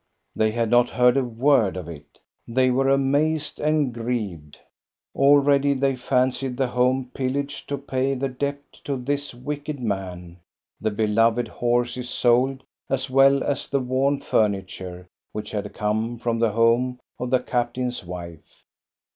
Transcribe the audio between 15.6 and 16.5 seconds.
come from